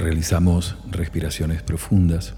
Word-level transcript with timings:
Realizamos 0.00 0.78
respiraciones 0.90 1.62
profundas, 1.62 2.32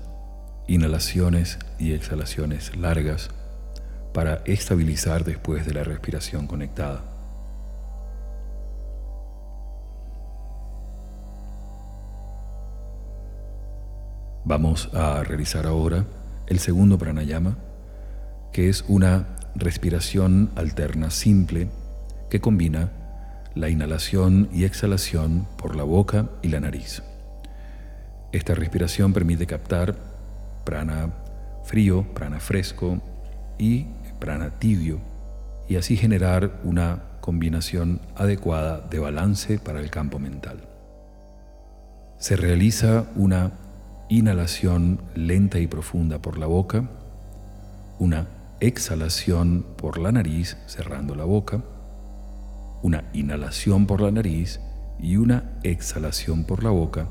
inhalaciones 0.66 1.60
y 1.78 1.92
exhalaciones 1.92 2.76
largas 2.76 3.30
para 4.12 4.42
estabilizar 4.46 5.22
después 5.22 5.64
de 5.64 5.72
la 5.72 5.84
respiración 5.84 6.48
conectada. 6.48 7.04
Vamos 14.44 14.90
a 14.92 15.22
realizar 15.22 15.64
ahora 15.64 16.04
el 16.48 16.58
segundo 16.58 16.98
pranayama, 16.98 17.58
que 18.52 18.70
es 18.70 18.84
una 18.88 19.36
respiración 19.54 20.50
alterna 20.56 21.10
simple 21.10 21.68
que 22.28 22.40
combina 22.40 22.90
la 23.54 23.68
inhalación 23.68 24.48
y 24.52 24.64
exhalación 24.64 25.46
por 25.56 25.76
la 25.76 25.84
boca 25.84 26.28
y 26.42 26.48
la 26.48 26.58
nariz. 26.58 27.04
Esta 28.32 28.54
respiración 28.54 29.12
permite 29.12 29.46
captar 29.46 29.94
prana 30.64 31.10
frío, 31.64 32.02
prana 32.14 32.40
fresco 32.40 33.00
y 33.58 33.86
prana 34.18 34.58
tibio 34.58 34.98
y 35.68 35.76
así 35.76 35.96
generar 35.96 36.60
una 36.64 37.02
combinación 37.20 38.00
adecuada 38.16 38.80
de 38.80 38.98
balance 38.98 39.58
para 39.58 39.80
el 39.80 39.90
campo 39.90 40.18
mental. 40.18 40.60
Se 42.18 42.36
realiza 42.36 43.06
una 43.16 43.52
inhalación 44.08 45.00
lenta 45.14 45.58
y 45.58 45.66
profunda 45.66 46.20
por 46.20 46.38
la 46.38 46.46
boca, 46.46 46.88
una 47.98 48.26
exhalación 48.60 49.64
por 49.76 49.98
la 49.98 50.12
nariz 50.12 50.56
cerrando 50.66 51.14
la 51.14 51.24
boca, 51.24 51.62
una 52.82 53.04
inhalación 53.12 53.86
por 53.86 54.00
la 54.00 54.10
nariz 54.10 54.60
y 54.98 55.16
una 55.16 55.52
exhalación 55.62 56.44
por 56.44 56.62
la 56.64 56.70
boca, 56.70 57.08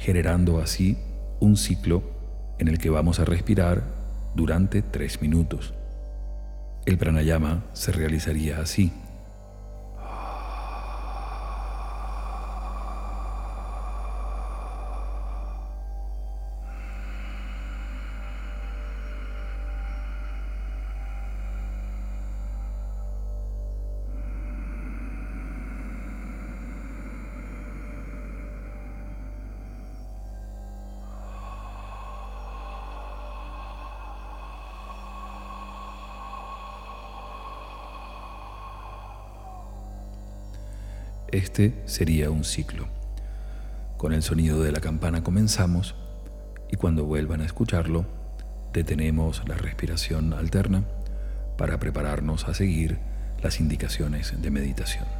generando 0.00 0.60
así 0.60 0.96
un 1.40 1.58
ciclo 1.58 2.02
en 2.58 2.68
el 2.68 2.78
que 2.78 2.88
vamos 2.88 3.20
a 3.20 3.26
respirar 3.26 3.84
durante 4.34 4.80
tres 4.80 5.20
minutos. 5.20 5.74
El 6.86 6.96
pranayama 6.96 7.64
se 7.74 7.92
realizaría 7.92 8.60
así. 8.60 8.92
Este 41.42 41.72
sería 41.86 42.28
un 42.30 42.44
ciclo. 42.44 42.86
Con 43.96 44.12
el 44.12 44.22
sonido 44.22 44.62
de 44.62 44.72
la 44.72 44.80
campana 44.80 45.22
comenzamos 45.22 45.94
y 46.70 46.76
cuando 46.76 47.06
vuelvan 47.06 47.40
a 47.40 47.46
escucharlo, 47.46 48.04
detenemos 48.74 49.42
la 49.48 49.54
respiración 49.54 50.34
alterna 50.34 50.84
para 51.56 51.80
prepararnos 51.80 52.46
a 52.46 52.52
seguir 52.52 52.98
las 53.42 53.58
indicaciones 53.58 54.34
de 54.38 54.50
meditación. 54.50 55.19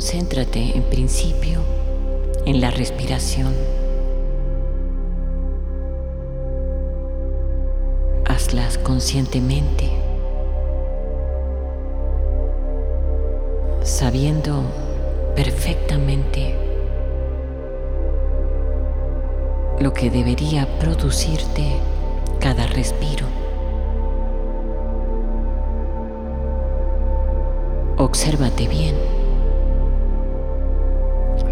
Concéntrate 0.00 0.78
en 0.78 0.82
principio 0.84 1.60
en 2.46 2.62
la 2.62 2.70
respiración. 2.70 3.54
Hazlas 8.24 8.78
conscientemente, 8.78 9.90
sabiendo 13.82 14.62
perfectamente 15.36 16.54
lo 19.80 19.92
que 19.92 20.08
debería 20.08 20.66
producirte 20.78 21.76
cada 22.40 22.66
respiro. 22.68 23.26
Obsérvate 27.98 28.66
bien 28.66 29.19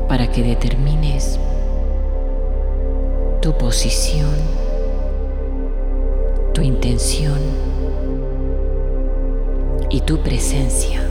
para 0.09 0.27
que 0.33 0.43
determines 0.43 1.39
tu 3.43 3.53
posición, 3.57 4.35
tu 6.55 6.63
intención 6.63 7.39
y 9.91 10.01
tu 10.01 10.19
presencia. 10.19 11.03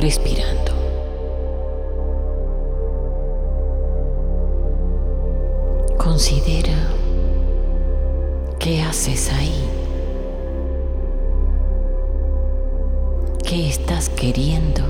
Respirando. 0.00 0.72
Considera 5.96 6.74
qué 8.58 8.82
haces 8.82 9.32
ahí. 9.32 9.81
Qué 13.52 13.68
estás 13.68 14.08
queriendo? 14.08 14.80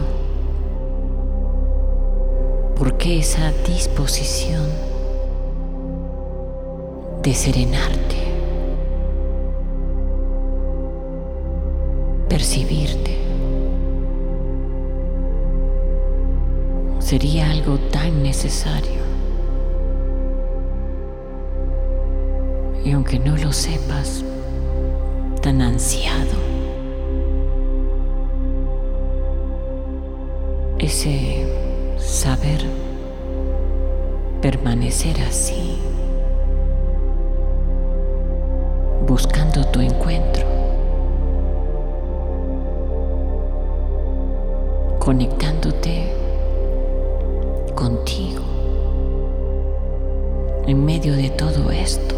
¿Por 2.77 2.97
qué 2.97 3.19
esa 3.19 3.51
disposición 3.67 4.69
de 7.25 7.35
serenarte? 7.35 8.19
Percibirte. 12.29 13.19
Sería 17.01 17.51
algo 17.51 17.79
tan 17.91 18.23
necesario. 18.23 19.03
Y 22.85 22.93
aunque 22.93 23.19
no 23.19 23.37
lo 23.37 23.53
sepas, 23.53 24.25
tan 25.41 25.63
ansiado. 25.63 26.52
saber 31.99 32.61
permanecer 34.41 35.21
así, 35.23 35.81
buscando 39.05 39.65
tu 39.73 39.81
encuentro, 39.81 40.47
conectándote 45.01 46.13
contigo 47.75 48.45
en 50.69 50.85
medio 50.85 51.15
de 51.15 51.31
todo 51.31 51.73
esto. 51.73 52.12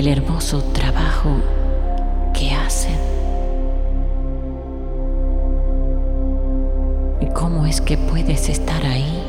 el 0.00 0.08
hermoso 0.08 0.62
trabajo 0.72 1.42
que 2.32 2.52
hacen. 2.52 2.96
¿Y 7.20 7.26
cómo 7.34 7.66
es 7.66 7.82
que 7.82 7.98
puedes 7.98 8.48
estar 8.48 8.82
ahí? 8.86 9.19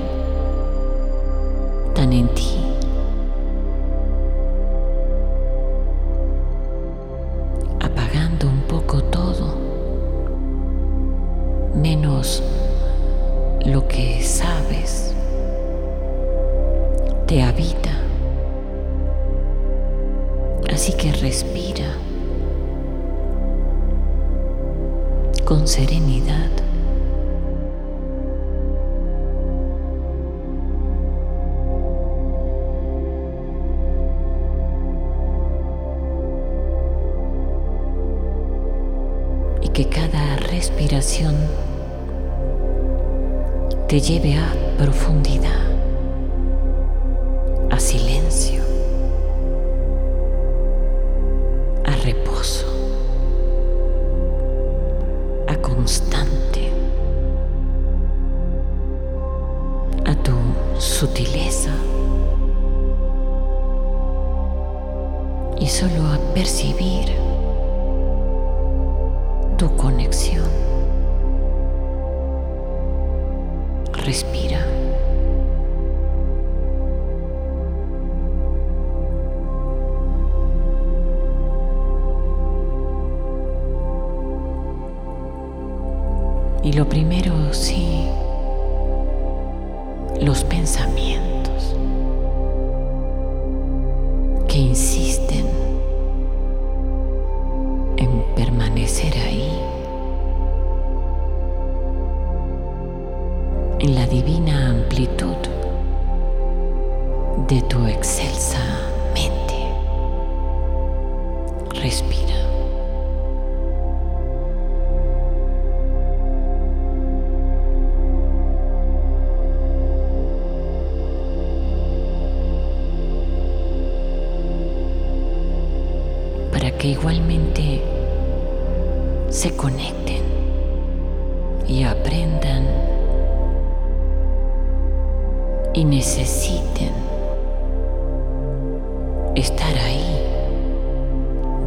respiración 41.02 41.36
te 43.88 44.00
lleve 44.00 44.36
a 44.36 44.54
profundidad, 44.78 45.66
a 47.72 47.80
silencio. 47.80 48.11
Y 86.64 86.74
lo 86.74 86.88
primero, 86.88 87.54
sí, 87.54 88.06
los 90.22 90.44
pensamientos. 90.44 91.21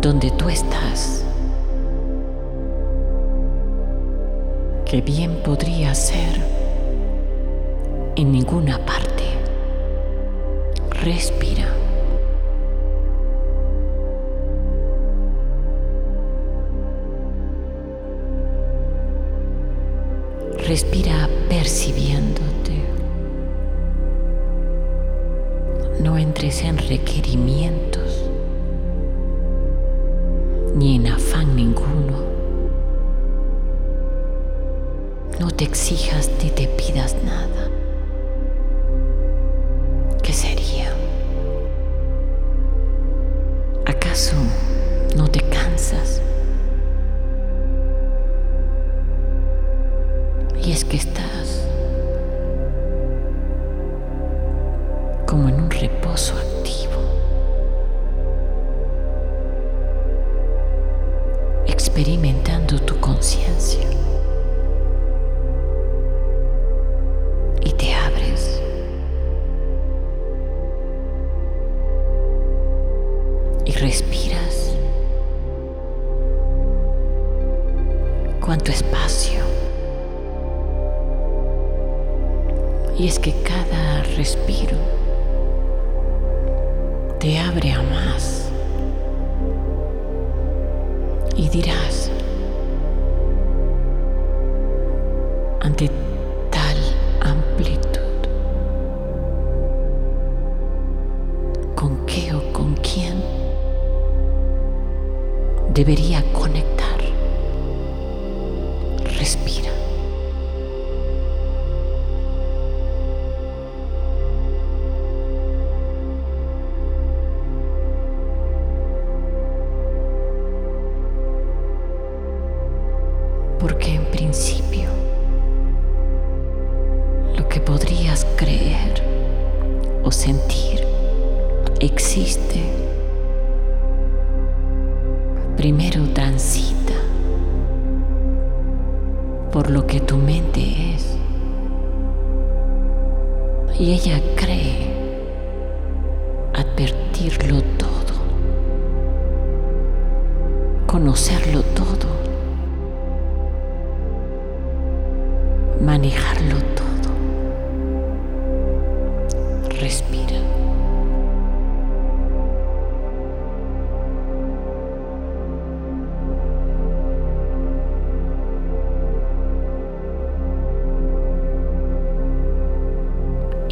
donde 0.04 0.30
tú 0.32 0.50
estás, 0.50 1.24
que 4.84 5.00
bien 5.00 5.36
podría 5.42 5.94
ser 5.94 6.42
en 8.14 8.30
ninguna 8.30 8.76
parte. 8.84 9.24
Respira. 10.90 11.64
Respira 20.68 21.30
percibiéndote. 21.48 22.74
No 26.00 26.18
entres 26.18 26.62
en 26.62 26.76
requerimientos 26.76 28.03
ni 30.84 30.96
en 30.96 31.06
afán 31.06 31.56
ninguno. 31.56 32.18
No 35.40 35.50
te 35.50 35.64
exijas 35.64 36.30
ni 36.42 36.50
te 36.50 36.66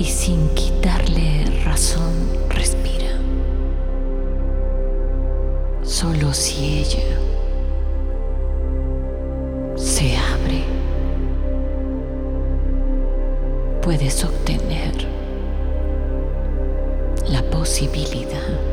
y 0.02 0.04
sin 0.04 0.48
quitarle 0.56 1.44
razón 1.64 2.12
respira. 2.48 3.12
Solo 5.84 6.32
si 6.34 6.80
ella 6.80 7.04
se 9.76 10.16
abre, 10.16 10.64
puedes 13.80 14.24
obtener 14.24 14.92
la 17.28 17.42
posibilidad 17.44 18.71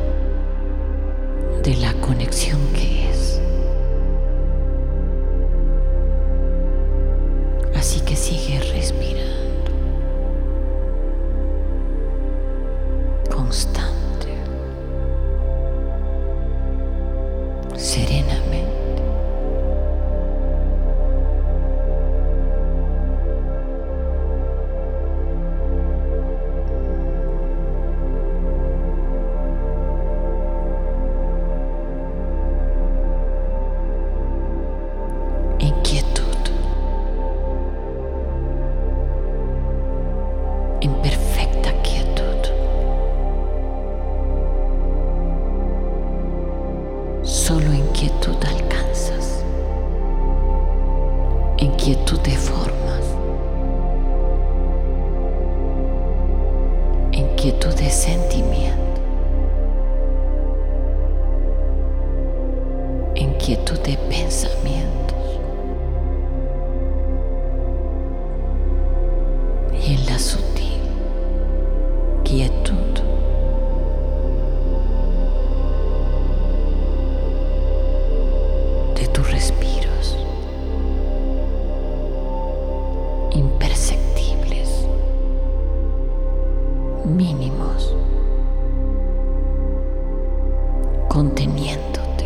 conteniéndote 91.10 92.24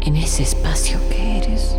en 0.00 0.16
ese 0.16 0.42
espacio 0.42 0.98
que 1.10 1.36
eres. 1.36 1.76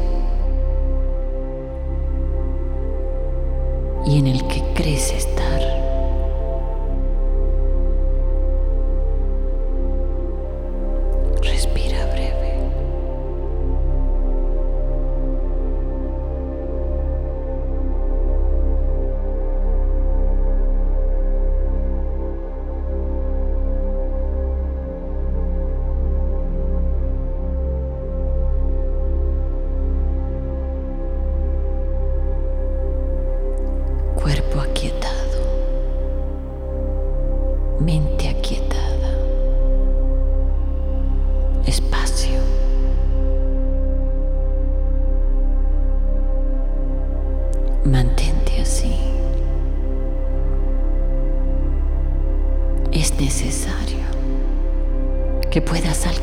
que 55.51 55.61
puedas 55.61 56.07
alcanzar. 56.07 56.20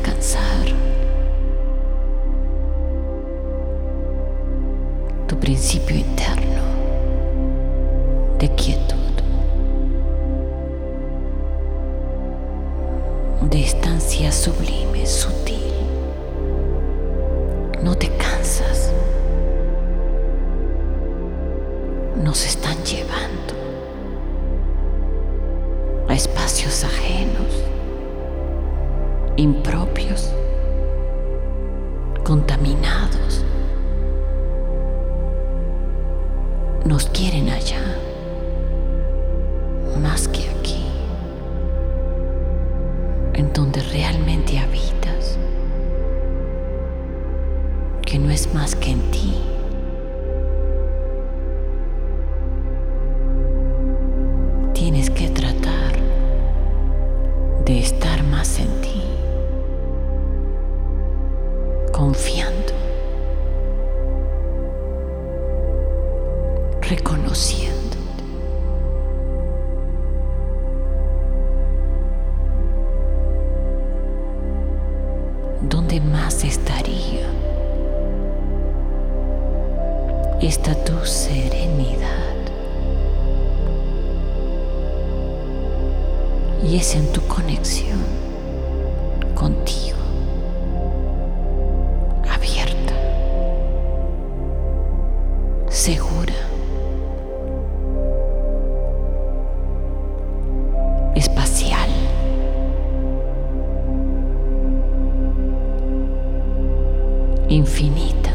infinita. 107.49 108.28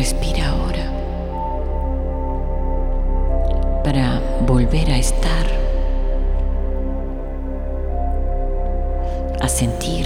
Respira 0.00 0.48
ahora 0.48 0.86
para 3.84 4.18
volver 4.46 4.90
a 4.90 4.96
estar, 4.96 5.46
a 9.42 9.46
sentir. 9.46 9.99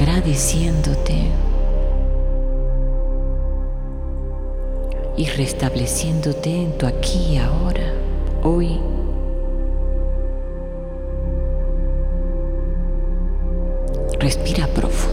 agradeciéndote 0.00 1.30
y 5.16 5.26
restableciéndote 5.26 6.62
en 6.62 6.78
tu 6.78 6.86
aquí 6.86 7.34
y 7.34 7.36
ahora, 7.36 7.92
hoy. 8.42 8.80
Respira 14.18 14.66
profundo. 14.68 15.09